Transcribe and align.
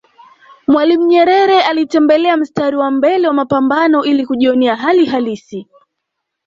Mwalimu 0.67 1.05
Nyerere 1.05 1.61
alitembelea 1.61 2.37
mstari 2.37 2.75
wa 2.77 2.91
mbele 2.91 3.27
wa 3.27 3.33
mapambano 3.33 4.03
ili 4.05 4.25
kujjionea 4.25 4.75
hali 4.75 5.05
halisi 5.05 5.67